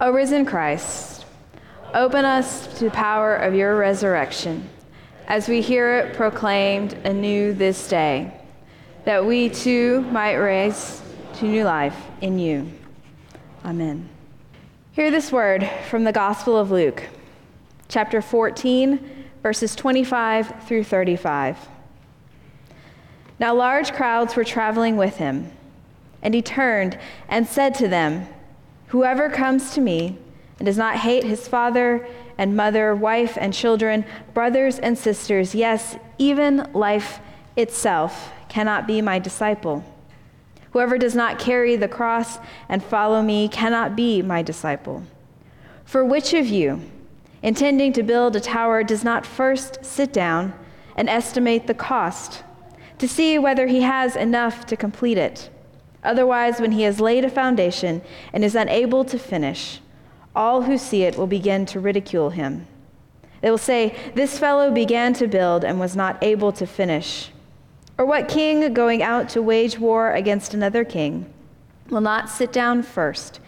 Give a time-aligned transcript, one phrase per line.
[0.00, 1.26] O risen Christ,
[1.92, 4.68] open us to the power of your resurrection
[5.26, 8.32] as we hear it proclaimed anew this day,
[9.04, 11.02] that we too might raise
[11.34, 12.70] to new life in you.
[13.64, 14.08] Amen.
[14.92, 17.02] Hear this word from the Gospel of Luke,
[17.88, 21.58] chapter 14, verses 25 through 35.
[23.40, 25.50] Now large crowds were traveling with him,
[26.22, 26.96] and he turned
[27.28, 28.28] and said to them,
[28.88, 30.18] Whoever comes to me
[30.58, 32.06] and does not hate his father
[32.38, 37.20] and mother, wife and children, brothers and sisters, yes, even life
[37.56, 39.84] itself, cannot be my disciple.
[40.72, 42.38] Whoever does not carry the cross
[42.68, 45.02] and follow me cannot be my disciple.
[45.84, 46.80] For which of you,
[47.42, 50.54] intending to build a tower, does not first sit down
[50.96, 52.42] and estimate the cost
[52.98, 55.50] to see whether he has enough to complete it?
[56.04, 58.02] Otherwise, when he has laid a foundation
[58.32, 59.80] and is unable to finish,
[60.34, 62.66] all who see it will begin to ridicule him.
[63.40, 67.30] They will say, This fellow began to build and was not able to finish.
[67.96, 71.32] Or what king going out to wage war against another king
[71.90, 73.40] will not sit down first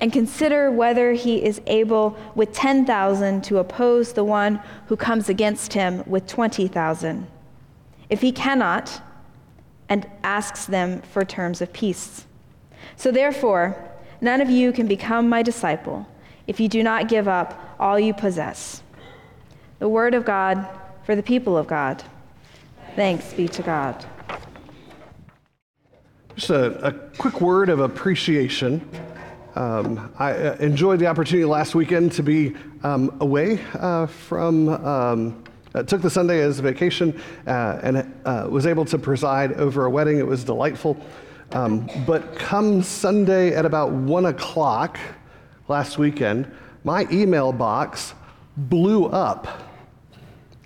[0.00, 5.72] and consider whether he is able with 10,000 to oppose the one who comes against
[5.72, 7.26] him with 20,000?
[8.08, 9.02] If he cannot,
[9.88, 12.26] and asks them for terms of peace.
[12.96, 13.76] So therefore,
[14.20, 16.06] none of you can become my disciple
[16.46, 18.82] if you do not give up all you possess.
[19.78, 20.66] The word of God
[21.04, 22.02] for the people of God.
[22.94, 24.04] Thanks be to God.
[26.34, 28.88] Just a, a quick word of appreciation.
[29.54, 34.68] Um, I uh, enjoyed the opportunity last weekend to be um, away uh, from.
[34.68, 35.44] Um,
[35.76, 39.84] uh, took the Sunday as a vacation uh, and uh, was able to preside over
[39.84, 40.18] a wedding.
[40.18, 40.96] It was delightful.
[41.52, 44.98] Um, but come Sunday at about 1 o'clock
[45.68, 46.50] last weekend,
[46.82, 48.14] my email box
[48.56, 49.46] blew up.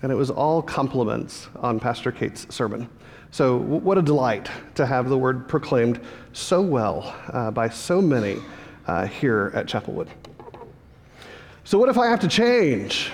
[0.02, 2.89] And it was all compliments on Pastor Kate's sermon.
[3.33, 6.01] So, w- what a delight to have the word proclaimed
[6.33, 8.39] so well uh, by so many
[8.86, 10.08] uh, here at Chapelwood.
[11.64, 13.13] So, what if I have to change?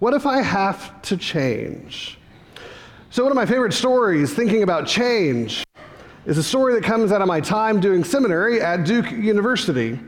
[0.00, 2.18] What if I have to change?
[3.10, 5.62] So, one of my favorite stories thinking about change
[6.24, 10.00] is a story that comes out of my time doing seminary at Duke University.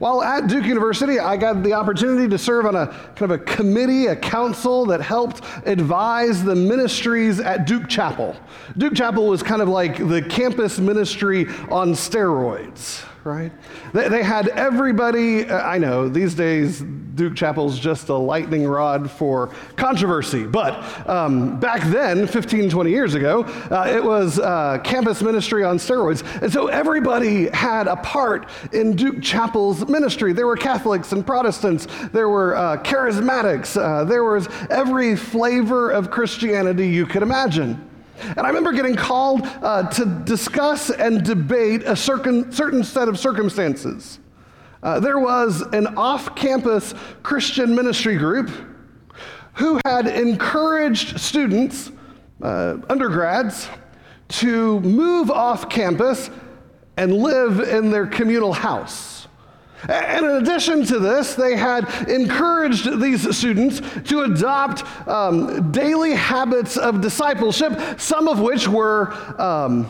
[0.00, 3.38] While at Duke University, I got the opportunity to serve on a kind of a
[3.38, 8.36] committee, a council that helped advise the ministries at Duke Chapel.
[8.76, 13.52] Duke Chapel was kind of like the campus ministry on steroids right?
[13.92, 19.10] They, they had everybody, uh, I know, these days Duke Chapel's just a lightning rod
[19.10, 25.20] for controversy, but um, back then, 15, 20 years ago, uh, it was uh, campus
[25.20, 26.22] ministry on steroids.
[26.40, 30.32] And so everybody had a part in Duke Chapel's ministry.
[30.32, 36.10] There were Catholics and Protestants, there were uh, charismatics, uh, there was every flavor of
[36.10, 37.87] Christianity you could imagine.
[38.20, 43.18] And I remember getting called uh, to discuss and debate a certain, certain set of
[43.18, 44.18] circumstances.
[44.82, 48.50] Uh, there was an off campus Christian ministry group
[49.54, 51.90] who had encouraged students,
[52.42, 53.68] uh, undergrads,
[54.28, 56.30] to move off campus
[56.96, 59.17] and live in their communal house.
[59.86, 66.76] And in addition to this, they had encouraged these students to adopt um, daily habits
[66.76, 69.86] of discipleship, some of which were um,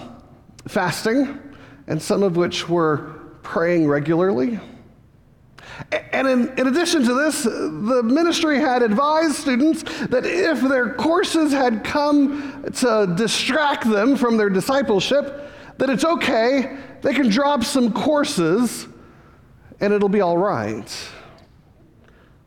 [0.67, 1.39] fasting,
[1.87, 4.61] and some of which were praying regularly.
[6.13, 11.53] And in, in, addition to this, the ministry had advised students that if their courses
[11.53, 17.93] had come to distract them from their discipleship, that it's okay, they can drop some
[17.93, 18.89] courses
[19.81, 21.09] and it'll be all right.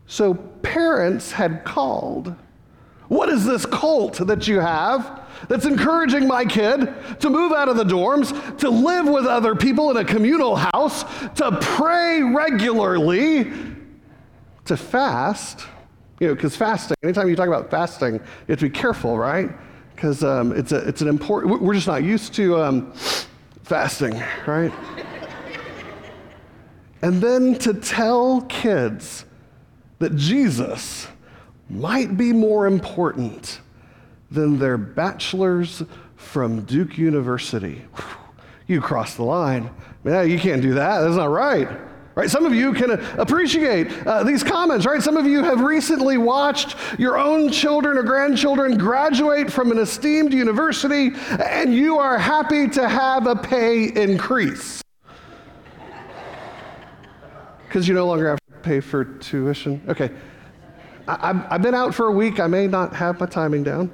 [0.06, 2.34] So parents had called.
[3.08, 7.76] What is this cult that you have that's encouraging my kid to move out of
[7.76, 11.02] the dorms, to live with other people in a communal house,
[11.34, 13.52] to pray regularly,
[14.64, 15.66] to fast?
[16.20, 19.50] You know, because fasting, anytime you talk about fasting, you have to be careful, right?
[19.94, 22.92] Because um, it's, it's an important, we're just not used to um,
[23.64, 24.72] fasting, right?
[27.02, 29.24] And then to tell kids
[29.98, 31.08] that Jesus
[31.68, 33.60] might be more important
[34.30, 35.82] than their bachelor's
[36.16, 37.82] from Duke University.
[38.68, 39.70] You cross the line.
[40.04, 41.00] Yeah, you can't do that.
[41.00, 41.68] That's not right.
[42.14, 42.30] Right?
[42.30, 45.02] Some of you can appreciate uh, these comments, right?
[45.02, 50.32] Some of you have recently watched your own children or grandchildren graduate from an esteemed
[50.32, 54.81] university, and you are happy to have a pay increase
[57.72, 59.80] because you no longer have to pay for tuition.
[59.88, 60.10] Okay.
[61.08, 62.38] I, I've, I've been out for a week.
[62.38, 63.90] I may not have my timing down.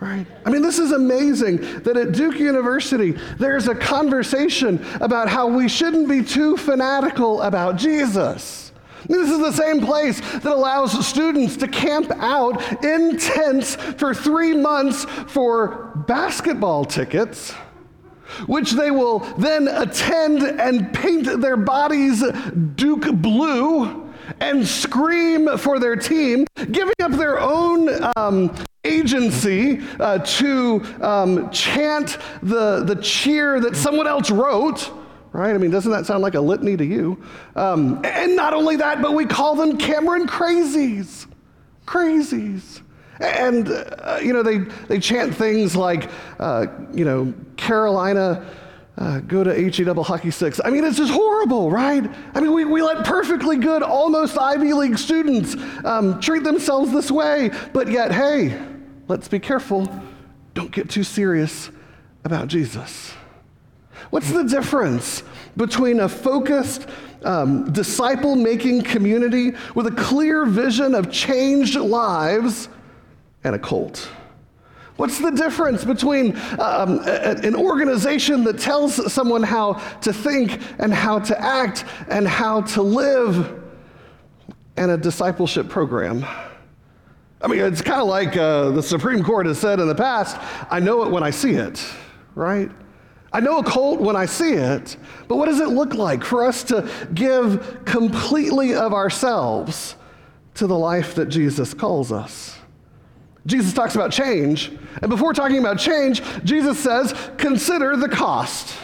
[0.00, 0.26] Right?
[0.46, 5.68] I mean, this is amazing that at Duke University, there's a conversation about how we
[5.68, 8.72] shouldn't be too fanatical about Jesus.
[9.06, 14.54] This is the same place that allows students to camp out in tents for three
[14.54, 17.52] months for basketball tickets,
[18.46, 22.22] which they will then attend and paint their bodies
[22.74, 24.08] Duke blue
[24.40, 28.54] and scream for their team, giving up their own um,
[28.84, 34.90] agency uh, to um, chant the, the cheer that someone else wrote.
[35.32, 35.54] Right?
[35.54, 37.22] I mean, doesn't that sound like a litany to you?
[37.54, 41.26] Um, and not only that, but we call them Cameron crazies.
[41.86, 42.80] Crazies.
[43.20, 48.46] And, uh, you know, they, they chant things like, uh, you know, Carolina
[48.96, 50.60] uh, go to HE double hockey six.
[50.64, 52.08] I mean, it's just horrible, right?
[52.34, 57.10] I mean, we, we let perfectly good, almost Ivy League students um, treat themselves this
[57.10, 58.60] way, but yet, hey,
[59.06, 59.88] let's be careful.
[60.54, 61.70] Don't get too serious
[62.24, 63.12] about Jesus.
[64.10, 65.22] What's the difference
[65.56, 66.86] between a focused,
[67.24, 72.68] um, disciple making community with a clear vision of changed lives
[73.44, 74.10] and a cult?
[74.96, 80.92] What's the difference between um, a, an organization that tells someone how to think and
[80.92, 83.62] how to act and how to live
[84.76, 86.26] and a discipleship program?
[87.40, 90.36] I mean, it's kind of like uh, the Supreme Court has said in the past
[90.68, 91.80] I know it when I see it,
[92.34, 92.68] right?
[93.32, 94.96] I know a cult when I see it,
[95.28, 99.94] but what does it look like for us to give completely of ourselves
[100.54, 102.58] to the life that Jesus calls us?
[103.48, 104.70] Jesus talks about change.
[105.00, 108.74] And before talking about change, Jesus says, consider the cost.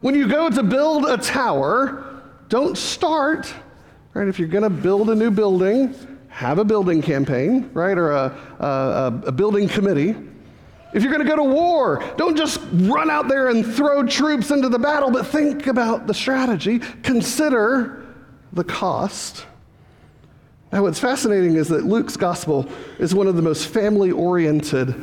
[0.00, 3.52] When you go to build a tower, don't start,
[4.14, 4.26] right?
[4.26, 5.94] If you're going to build a new building,
[6.28, 7.98] have a building campaign, right?
[7.98, 10.16] Or a, a, a building committee.
[10.94, 14.50] If you're going to go to war, don't just run out there and throw troops
[14.50, 16.78] into the battle, but think about the strategy.
[17.02, 18.06] Consider
[18.54, 19.44] the cost.
[20.72, 22.68] Now, what's fascinating is that Luke's gospel
[22.98, 24.94] is one of the most family oriented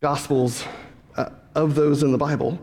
[0.00, 0.64] gospels
[1.16, 2.58] uh, of those in the Bible.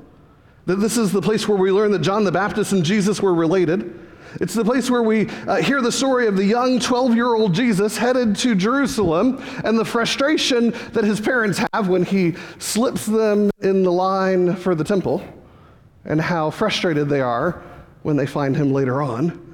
[0.65, 3.33] That this is the place where we learn that John the Baptist and Jesus were
[3.33, 3.99] related.
[4.39, 7.53] It's the place where we uh, hear the story of the young 12 year old
[7.53, 13.49] Jesus headed to Jerusalem and the frustration that his parents have when he slips them
[13.61, 15.21] in the line for the temple,
[16.05, 17.61] and how frustrated they are
[18.03, 19.48] when they find him later on.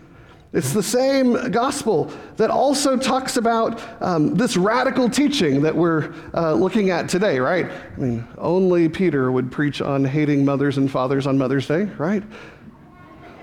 [0.56, 6.54] It's the same gospel that also talks about um, this radical teaching that we're uh,
[6.54, 7.70] looking at today, right?
[7.70, 12.24] I mean, only Peter would preach on hating mothers and fathers on Mother's Day, right?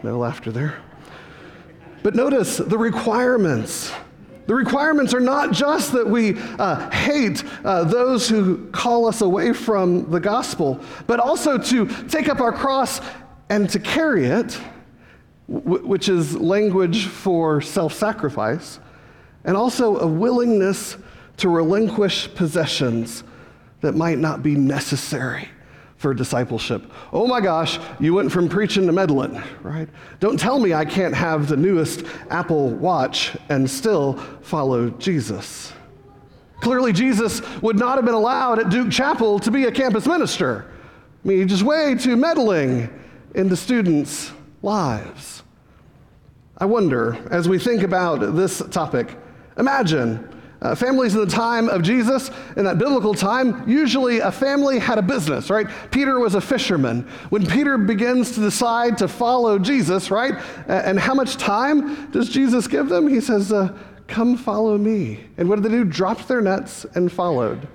[0.03, 0.81] No laughter there.
[2.03, 3.93] But notice the requirements.
[4.47, 9.53] The requirements are not just that we uh, hate uh, those who call us away
[9.53, 13.03] from the gospel, but also to take up our cross
[13.50, 14.59] and to carry it
[15.48, 18.78] which is language for self sacrifice,
[19.44, 20.96] and also a willingness
[21.38, 23.24] to relinquish possessions
[23.80, 25.48] that might not be necessary
[25.96, 26.82] for discipleship.
[27.12, 29.88] Oh my gosh, you went from preaching to meddling, right?
[30.18, 35.72] Don't tell me I can't have the newest Apple Watch and still follow Jesus.
[36.61, 40.66] Clearly, Jesus would not have been allowed at Duke Chapel to be a campus minister.
[41.25, 42.88] I mean, he's just way too meddling
[43.34, 44.32] in the students'
[44.62, 45.42] lives.
[46.59, 49.16] I wonder, as we think about this topic,
[49.59, 50.28] imagine
[50.62, 54.97] uh, families in the time of Jesus, in that biblical time, usually a family had
[54.97, 55.66] a business, right?
[55.90, 57.02] Peter was a fisherman.
[57.31, 60.40] When Peter begins to decide to follow Jesus, right?
[60.69, 63.09] And how much time does Jesus give them?
[63.09, 63.76] He says, uh,
[64.07, 65.25] Come follow me.
[65.37, 65.85] And what did they do?
[65.85, 67.66] Dropped their nets and followed.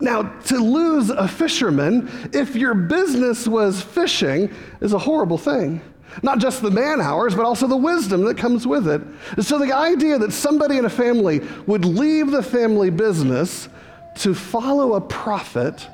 [0.00, 5.80] Now, to lose a fisherman, if your business was fishing, is a horrible thing.
[6.22, 9.00] Not just the man hours, but also the wisdom that comes with it.
[9.36, 13.68] And so the idea that somebody in a family would leave the family business
[14.16, 15.88] to follow a prophet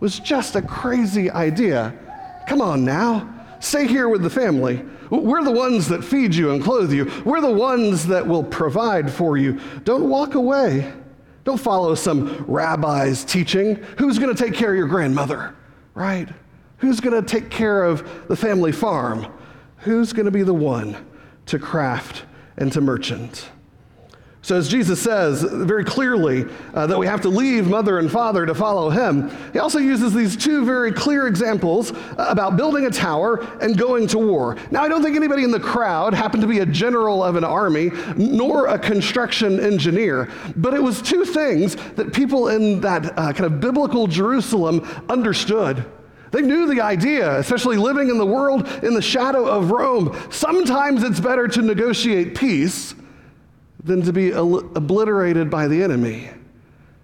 [0.00, 1.94] was just a crazy idea.
[2.48, 3.28] Come on now,
[3.60, 4.82] stay here with the family.
[5.10, 7.10] We're the ones that feed you and clothe you.
[7.24, 9.60] We're the ones that will provide for you.
[9.84, 10.90] Don't walk away.
[11.44, 13.76] Don't follow some rabbi's teaching.
[13.98, 15.54] Who's going to take care of your grandmother,
[15.94, 16.28] right?
[16.78, 19.26] Who's going to take care of the family farm?
[19.78, 20.96] Who's going to be the one
[21.46, 22.24] to craft
[22.56, 23.48] and to merchant?
[24.44, 28.44] So, as Jesus says very clearly uh, that we have to leave mother and father
[28.44, 33.46] to follow him, he also uses these two very clear examples about building a tower
[33.60, 34.56] and going to war.
[34.72, 37.44] Now, I don't think anybody in the crowd happened to be a general of an
[37.44, 43.32] army nor a construction engineer, but it was two things that people in that uh,
[43.32, 45.84] kind of biblical Jerusalem understood.
[46.32, 50.20] They knew the idea, especially living in the world in the shadow of Rome.
[50.30, 52.96] Sometimes it's better to negotiate peace
[53.84, 56.30] than to be obliterated by the enemy.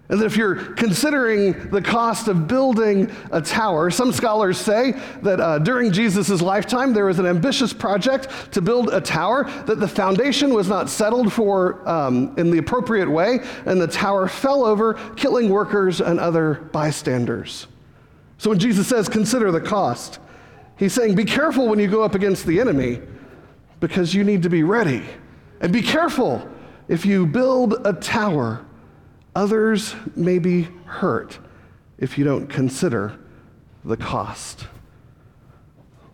[0.09, 5.59] And if you're considering the cost of building a tower, some scholars say that uh,
[5.59, 10.51] during Jesus' lifetime there was an ambitious project to build a tower, that the foundation
[10.51, 15.47] was not settled for um, in the appropriate way, and the tower fell over, killing
[15.47, 17.67] workers and other bystanders.
[18.39, 20.17] So when Jesus says, consider the cost,
[20.77, 22.99] he's saying, be careful when you go up against the enemy
[23.79, 25.03] because you need to be ready.
[25.61, 26.49] And be careful
[26.89, 28.65] if you build a tower,
[29.35, 31.39] others may be hurt
[31.99, 33.17] if you don't consider
[33.85, 34.67] the cost.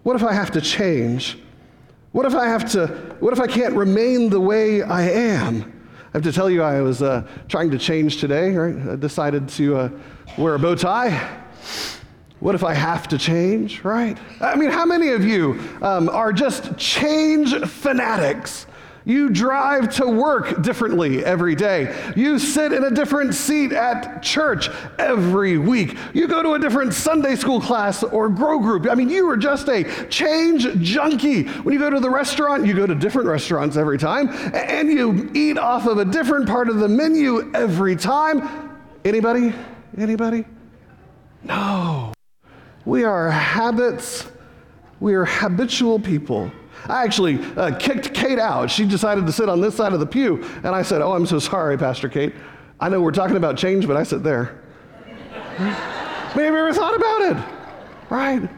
[0.04, 1.40] What if I have to change?
[2.12, 2.88] What if I have to,
[3.20, 5.72] what if I can't remain the way I am?
[6.14, 8.90] I have to tell you, I was uh, trying to change today, right?
[8.90, 9.90] I decided to uh,
[10.38, 11.42] wear a bow tie.
[12.42, 14.18] What if I have to change, right?
[14.42, 18.68] I mean, how many of you um, are just change fanatics?
[19.06, 21.96] You drive to work differently every day.
[22.16, 25.96] You sit in a different seat at church every week.
[26.14, 28.88] You go to a different Sunday school class or grow group.
[28.90, 31.44] I mean, you are just a change junkie.
[31.44, 35.30] When you go to the restaurant, you go to different restaurants every time, and you
[35.36, 38.80] eat off of a different part of the menu every time.
[39.06, 39.54] Anybody?
[40.00, 40.46] Anybody?
[41.44, 42.12] No.
[42.86, 44.26] We are habits,
[45.00, 46.52] we are habitual people.
[46.88, 48.70] I actually uh, kicked Kate out.
[48.70, 50.44] She decided to sit on this side of the pew.
[50.64, 52.34] And I said, Oh, I'm so sorry, Pastor Kate.
[52.80, 54.62] I know we're talking about change, but I sit there.
[56.36, 57.38] Maybe you ever thought about it?
[58.10, 58.50] Right?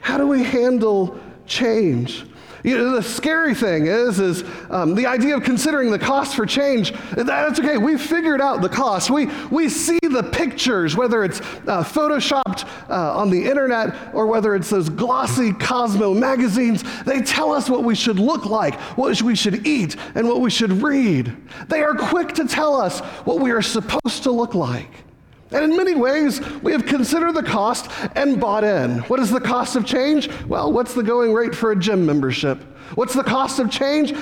[0.00, 2.24] How do we handle change?
[2.64, 6.46] You know, the scary thing is, is um, the idea of considering the cost for
[6.46, 6.94] change.
[7.12, 7.76] That's okay.
[7.76, 9.10] We've figured out the cost.
[9.10, 14.54] We we see the pictures, whether it's uh, photoshopped uh, on the internet or whether
[14.54, 16.82] it's those glossy Cosmo magazines.
[17.02, 20.48] They tell us what we should look like, what we should eat, and what we
[20.48, 21.36] should read.
[21.68, 25.03] They are quick to tell us what we are supposed to look like.
[25.54, 28.98] And in many ways, we have considered the cost and bought in.
[29.02, 30.28] What is the cost of change?
[30.46, 32.58] Well, what's the going rate for a gym membership?
[32.96, 34.12] What's the cost of change?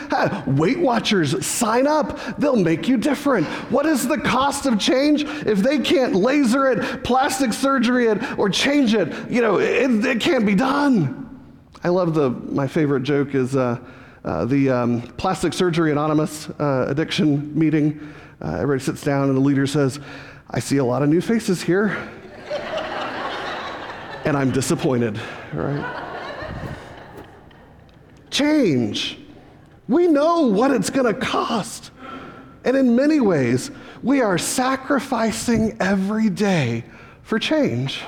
[0.47, 2.37] Weight Watchers, sign up.
[2.37, 3.47] They'll make you different.
[3.71, 5.25] What is the cost of change?
[5.25, 10.21] If they can't laser it, plastic surgery it, or change it, you know, it, it
[10.21, 11.19] can't be done.
[11.83, 13.79] I love the, my favorite joke is uh,
[14.25, 18.13] uh, the um, Plastic Surgery Anonymous uh, addiction meeting.
[18.41, 19.99] Uh, everybody sits down and the leader says,
[20.51, 21.97] I see a lot of new faces here.
[24.25, 25.21] and I'm disappointed,
[25.53, 25.99] right?
[28.31, 29.19] Change.
[29.89, 31.91] We know what it's going to cost.
[32.65, 33.71] And in many ways,
[34.03, 36.85] we are sacrificing every day
[37.23, 38.03] for change.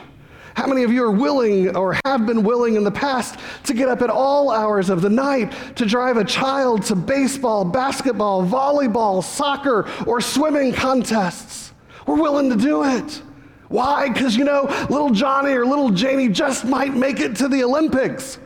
[0.54, 3.88] How many of you are willing or have been willing in the past to get
[3.88, 9.22] up at all hours of the night to drive a child to baseball, basketball, volleyball,
[9.22, 11.63] soccer, or swimming contests?
[12.06, 13.22] We're willing to do it.
[13.68, 14.08] Why?
[14.08, 18.38] Because, you know, little Johnny or little Janie just might make it to the Olympics.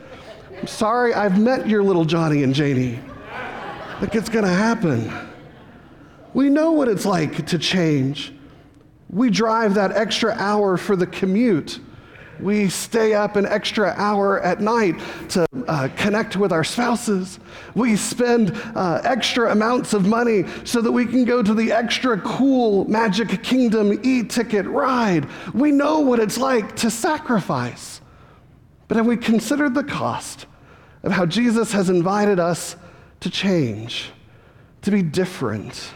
[0.59, 2.99] I'm sorry, I've met your little Johnny and Janie.
[4.01, 5.11] Like it's going to happen.
[6.33, 8.33] We know what it's like to change.
[9.09, 11.79] We drive that extra hour for the commute
[12.41, 17.39] we stay up an extra hour at night to uh, connect with our spouses.
[17.75, 22.19] We spend uh, extra amounts of money so that we can go to the extra
[22.21, 25.27] cool Magic Kingdom e ticket ride.
[25.53, 28.01] We know what it's like to sacrifice.
[28.87, 30.47] But have we considered the cost
[31.03, 32.75] of how Jesus has invited us
[33.19, 34.11] to change,
[34.81, 35.91] to be different?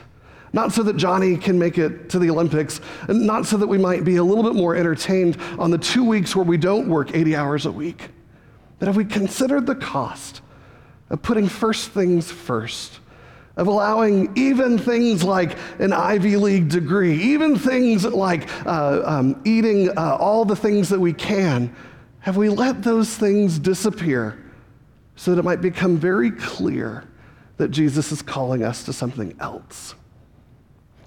[0.53, 3.79] Not so that Johnny can make it to the Olympics, and not so that we
[3.79, 7.13] might be a little bit more entertained on the two weeks where we don't work
[7.15, 8.09] 80 hours a week.
[8.77, 10.41] But have we considered the cost
[11.09, 12.99] of putting first things first?
[13.55, 19.95] Of allowing even things like an Ivy League degree, even things like uh, um, eating
[19.95, 21.75] uh, all the things that we can,
[22.19, 24.43] have we let those things disappear
[25.15, 27.03] so that it might become very clear
[27.57, 29.93] that Jesus is calling us to something else?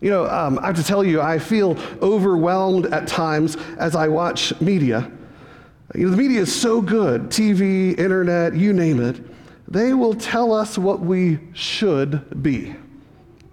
[0.06, 4.06] You know, um, I have to tell you, I feel overwhelmed at times as I
[4.06, 5.10] watch media.
[5.96, 9.20] You know, the media is so good TV, internet, you name it.
[9.66, 12.76] They will tell us what we should be,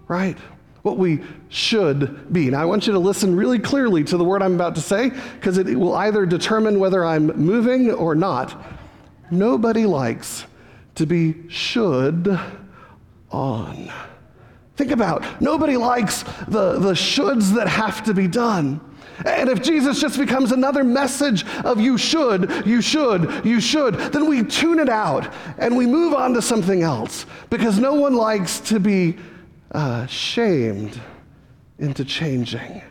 [0.06, 0.38] right?
[0.82, 2.50] what we should be.
[2.50, 5.08] Now, I want you to listen really clearly to the word I'm about to say
[5.08, 8.64] because it will either determine whether I'm moving or not.
[9.28, 10.44] Nobody likes
[10.94, 12.38] to be should
[13.32, 13.90] on.
[14.76, 18.80] Think about nobody likes the, the shoulds that have to be done.
[19.24, 24.28] And if Jesus just becomes another message of you should, you should, you should, then
[24.28, 28.58] we tune it out and we move on to something else because no one likes
[28.60, 29.16] to be
[29.70, 31.00] uh, shamed
[31.78, 32.82] into changing.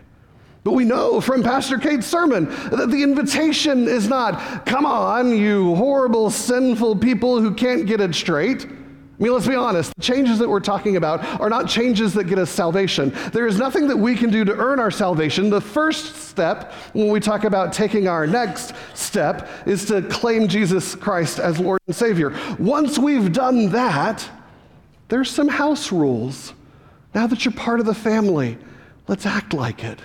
[0.63, 5.75] But we know from Pastor Kate's sermon that the invitation is not, come on, you
[5.75, 8.65] horrible, sinful people who can't get it straight.
[9.19, 9.93] I mean, let's be honest.
[9.95, 13.13] The changes that we're talking about are not changes that get us salvation.
[13.31, 15.51] There is nothing that we can do to earn our salvation.
[15.51, 20.95] The first step, when we talk about taking our next step, is to claim Jesus
[20.95, 22.35] Christ as Lord and Savior.
[22.57, 24.27] Once we've done that,
[25.09, 26.53] there's some house rules.
[27.13, 28.57] Now that you're part of the family,
[29.07, 29.99] let's act like it.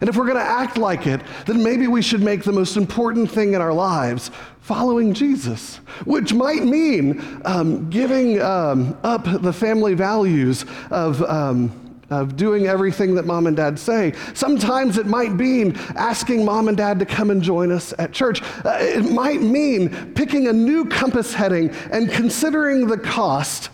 [0.00, 2.76] And if we're going to act like it, then maybe we should make the most
[2.76, 4.30] important thing in our lives
[4.60, 11.22] following Jesus, which might mean um, giving um, up the family values of.
[11.22, 11.78] Um,
[12.10, 14.12] of doing everything that mom and dad say.
[14.34, 18.42] Sometimes it might mean asking mom and dad to come and join us at church.
[18.42, 23.70] Uh, it might mean picking a new compass heading and considering the cost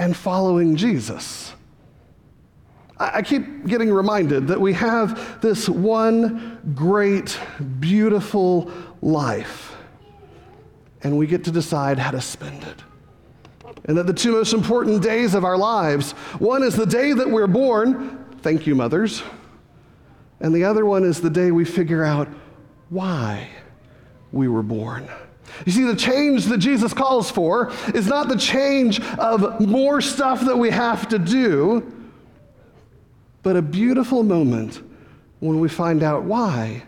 [0.00, 1.52] and following Jesus.
[3.02, 7.36] I keep getting reminded that we have this one great,
[7.80, 9.74] beautiful life,
[11.02, 12.82] and we get to decide how to spend it.
[13.86, 17.28] And that the two most important days of our lives one is the day that
[17.28, 19.24] we're born, thank you, mothers,
[20.40, 22.28] and the other one is the day we figure out
[22.88, 23.48] why
[24.30, 25.08] we were born.
[25.66, 30.40] You see, the change that Jesus calls for is not the change of more stuff
[30.42, 32.01] that we have to do
[33.42, 34.82] but a beautiful moment
[35.40, 36.82] when we find out why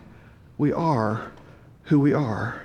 [0.57, 1.31] we are
[1.83, 2.61] who we are.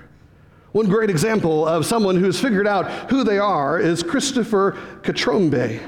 [0.72, 5.80] One great example of someone who's figured out who they are is Christopher Catrambone.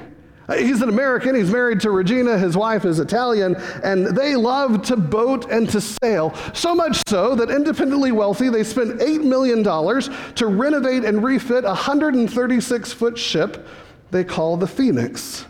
[0.49, 1.37] Uh, he's an American.
[1.37, 2.37] He's married to Regina.
[2.37, 3.55] His wife is Italian.
[3.85, 6.35] And they love to boat and to sail.
[6.53, 11.69] So much so that independently wealthy, they spent $8 million to renovate and refit a
[11.69, 13.67] 136 foot ship
[14.11, 15.47] they call the Phoenix.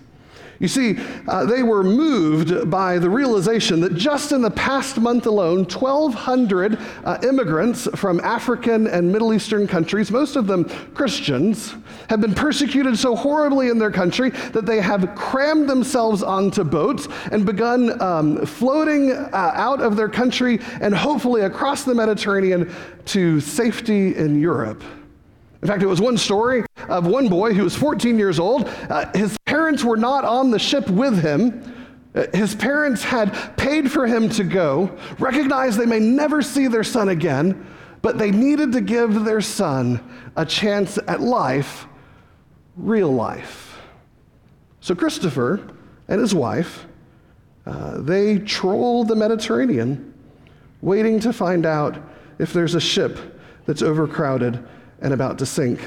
[0.63, 0.97] You see,
[1.27, 6.79] uh, they were moved by the realization that just in the past month alone, 1,200
[7.03, 11.75] uh, immigrants from African and Middle Eastern countries, most of them Christians,
[12.09, 17.09] have been persecuted so horribly in their country that they have crammed themselves onto boats
[17.33, 22.73] and begun um, floating uh, out of their country and hopefully across the Mediterranean
[23.07, 24.85] to safety in Europe.
[25.63, 28.69] In fact, it was one story of one boy who was 14 years old.
[28.91, 31.63] Uh, his parents were not on the ship with him.
[32.15, 36.83] Uh, his parents had paid for him to go, recognized they may never see their
[36.83, 37.65] son again,
[38.03, 40.01] but they needed to give their son
[40.35, 41.87] a chance at life,
[42.77, 43.81] real life.
[44.81, 45.61] So Christopher
[46.09, 46.87] and his wife,
[47.67, 50.13] uh, they troll the Mediterranean,
[50.81, 51.97] waiting to find out
[52.41, 53.17] if there's a ship
[53.65, 54.67] that's overcrowded
[55.03, 55.81] and about to sink.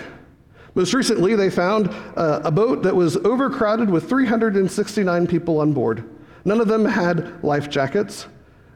[0.76, 6.04] Most recently, they found uh, a boat that was overcrowded with 369 people on board.
[6.44, 8.28] None of them had life jackets.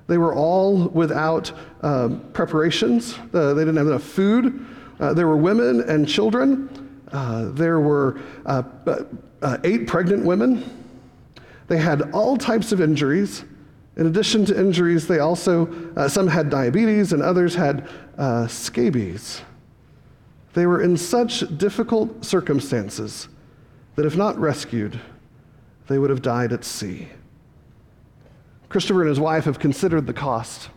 [0.07, 3.19] They were all without uh, preparations.
[3.33, 4.65] Uh, they didn't have enough food.
[4.99, 7.03] Uh, there were women and children.
[7.11, 8.63] Uh, there were uh,
[9.65, 10.63] eight pregnant women.
[11.67, 13.43] They had all types of injuries.
[13.97, 17.89] In addition to injuries, they also, some had diabetes and others had
[18.47, 19.41] scabies.
[20.53, 23.27] They were in such difficult circumstances
[23.95, 24.99] that if not rescued,
[25.87, 27.09] they would have died at sea.
[28.69, 30.69] Christopher and his wife have considered the cost.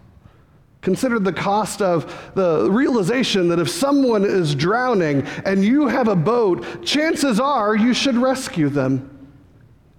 [0.80, 6.16] Considered the cost of the realization that if someone is drowning and you have a
[6.16, 9.08] boat, chances are you should rescue them.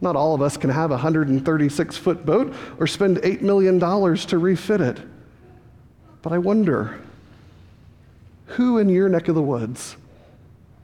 [0.02, 4.38] Not all of us can have a 136 foot boat or spend $8 million to
[4.38, 5.00] refit it.
[6.22, 7.00] But I wonder
[8.45, 9.95] who in your neck of the woods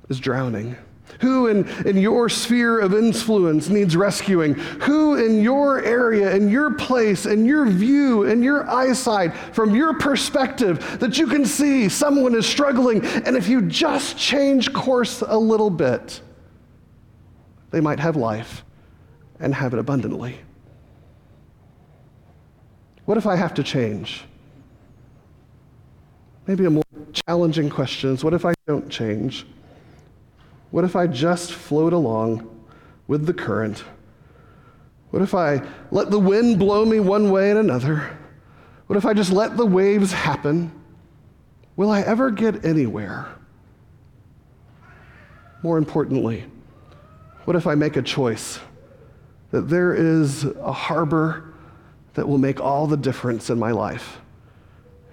[0.10, 0.76] is drowning?
[1.22, 4.54] Who in, in your sphere of influence needs rescuing?
[4.54, 9.98] Who in your area, in your place, in your view, in your eyesight, from your
[9.98, 15.38] perspective, that you can see someone is struggling, and if you just change course a
[15.38, 16.22] little bit,
[17.72, 18.64] they might have life
[19.40, 20.40] and have it abundantly.
[23.06, 24.24] What if I have to change?
[26.46, 28.24] Maybe more challenging questions.
[28.24, 29.46] what if I don't change?
[30.72, 32.48] What if I just float along
[33.08, 33.84] with the current?
[35.12, 38.18] What if I let the wind blow me one way and another?
[38.88, 40.72] What if I just let the waves happen?
[41.76, 43.28] Will I ever get anywhere?
[45.64, 46.46] More importantly,
[47.46, 48.60] what if I make a choice
[49.52, 51.54] that there is a harbor
[52.14, 54.20] that will make all the difference in my life?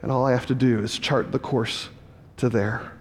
[0.03, 1.89] And all I have to do is chart the course
[2.37, 2.93] to there.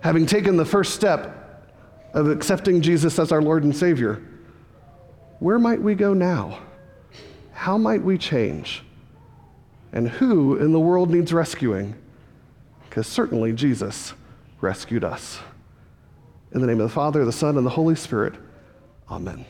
[0.00, 1.70] Having taken the first step
[2.14, 4.22] of accepting Jesus as our Lord and Savior,
[5.40, 6.60] where might we go now?
[7.52, 8.82] How might we change?
[9.92, 11.94] And who in the world needs rescuing?
[12.88, 14.14] Because certainly Jesus
[14.60, 15.40] rescued us.
[16.52, 18.34] In the name of the Father, the Son, and the Holy Spirit,
[19.10, 19.44] amen.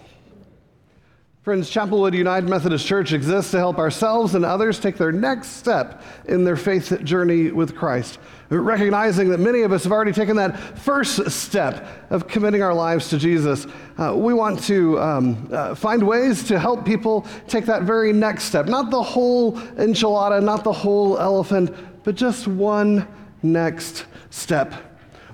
[1.49, 6.03] Friends, Chapelwood United Methodist Church exists to help ourselves and others take their next step
[6.27, 8.19] in their faith journey with Christ.
[8.51, 13.09] Recognizing that many of us have already taken that first step of committing our lives
[13.09, 17.85] to Jesus, uh, we want to um, uh, find ways to help people take that
[17.85, 18.67] very next step.
[18.67, 23.09] Not the whole enchilada, not the whole elephant, but just one
[23.43, 24.88] next step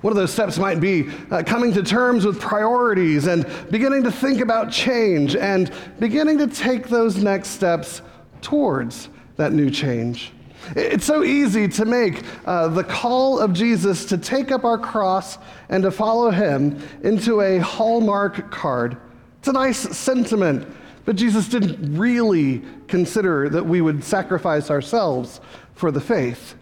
[0.05, 4.11] one of those steps might be uh, coming to terms with priorities and beginning to
[4.11, 8.03] think about change and beginning to take those next steps
[8.39, 10.31] towards that new change.
[10.75, 15.39] It's so easy to make uh, the call of Jesus to take up our cross
[15.69, 18.97] and to follow him into a Hallmark card.
[19.39, 20.71] It's a nice sentiment,
[21.05, 25.41] but Jesus didn't really consider that we would sacrifice ourselves
[25.73, 26.53] for the faith.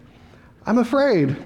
[0.64, 1.36] I'm afraid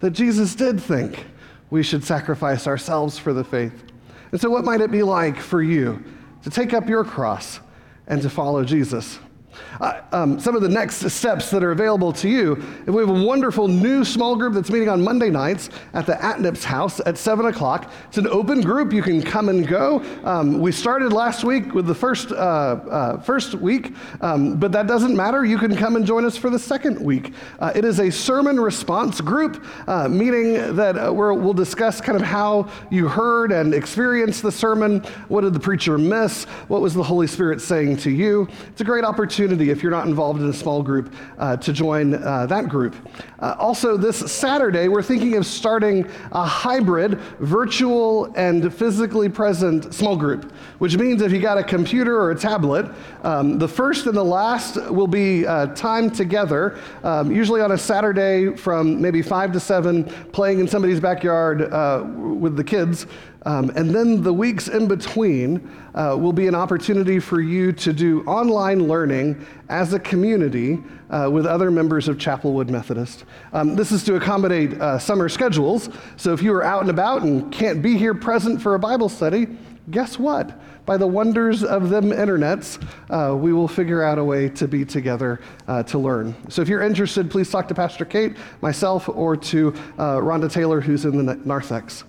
[0.00, 1.24] that Jesus did think
[1.70, 3.84] we should sacrifice ourselves for the faith.
[4.32, 6.02] And so, what might it be like for you
[6.42, 7.60] to take up your cross
[8.06, 9.18] and to follow Jesus?
[9.80, 12.52] Uh, um, some of the next steps that are available to you.
[12.86, 16.14] If we have a wonderful new small group that's meeting on Monday nights at the
[16.14, 17.90] Atnips house at 7 o'clock.
[18.08, 18.92] It's an open group.
[18.92, 20.02] You can come and go.
[20.24, 24.86] Um, we started last week with the first, uh, uh, first week, um, but that
[24.86, 25.44] doesn't matter.
[25.44, 27.32] You can come and join us for the second week.
[27.58, 32.22] Uh, it is a sermon response group uh, meeting that uh, we'll discuss kind of
[32.22, 35.00] how you heard and experienced the sermon.
[35.28, 36.44] What did the preacher miss?
[36.68, 38.48] What was the Holy Spirit saying to you?
[38.68, 42.14] It's a great opportunity if you're not involved in a small group uh, to join
[42.14, 42.96] uh, that group.
[43.38, 50.16] Uh, also, this Saturday, we're thinking of starting a hybrid virtual and physically present small
[50.16, 52.90] group, which means if you got a computer or a tablet,
[53.22, 57.78] um, the first and the last will be uh, time together, um, usually on a
[57.78, 63.06] Saturday from maybe 5 to 7, playing in somebody's backyard uh, with the kids.
[63.46, 67.92] Um, and then the weeks in between uh, will be an opportunity for you to
[67.92, 73.24] do online learning as a community uh, with other members of Chapelwood Methodist.
[73.52, 75.88] Um, this is to accommodate uh, summer schedules.
[76.16, 79.08] So if you are out and about and can't be here present for a Bible
[79.08, 79.46] study,
[79.92, 80.60] guess what?
[80.84, 84.84] By the wonders of them internets, uh, we will figure out a way to be
[84.84, 86.34] together uh, to learn.
[86.48, 90.80] So if you're interested, please talk to Pastor Kate, myself, or to uh, Rhonda Taylor,
[90.80, 92.02] who's in the narthex.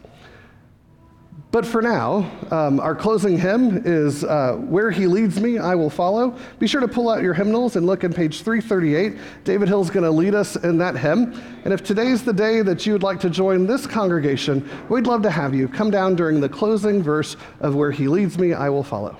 [1.58, 5.90] But for now, um, our closing hymn is uh, Where He Leads Me, I Will
[5.90, 6.38] Follow.
[6.60, 9.18] Be sure to pull out your hymnals and look in page 338.
[9.44, 11.34] David Hill's going to lead us in that hymn.
[11.64, 15.24] And if today's the day that you would like to join this congregation, we'd love
[15.24, 18.70] to have you come down during the closing verse of Where He Leads Me, I
[18.70, 19.18] Will Follow.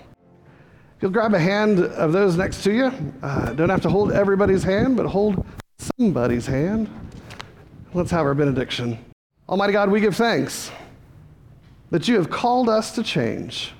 [1.02, 2.92] You'll grab a hand of those next to you,
[3.24, 5.44] uh, don't have to hold everybody's hand, but hold
[5.80, 6.88] somebody's hand.
[7.96, 9.04] Let's have our benediction.
[9.50, 10.70] Almighty God, we give thanks
[11.90, 13.74] that you have called us to change,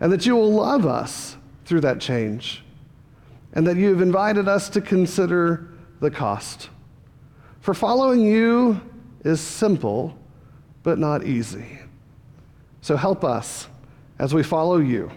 [0.00, 2.62] and that you will love us through that change,
[3.52, 5.68] and that you have invited us to consider
[6.00, 6.70] the cost.
[7.60, 8.80] For following you
[9.24, 10.18] is simple,
[10.82, 11.78] but not easy.
[12.80, 13.68] So help us
[14.18, 15.10] as we follow you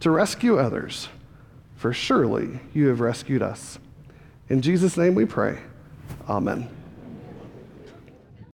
[0.00, 1.08] to rescue others,
[1.76, 3.78] for surely you have rescued us.
[4.48, 5.58] In Jesus' name we pray.
[6.28, 6.77] Amen.